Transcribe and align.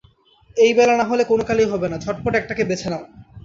এইবেলা 0.57 0.93
না 0.99 1.05
হলে 1.09 1.23
কোনকালেই 1.25 1.71
হবে 1.73 1.87
না, 1.91 1.97
ঝটপট 2.03 2.33
একটাকে 2.35 2.63
বেছে 2.69 2.87
নাও। 2.91 3.03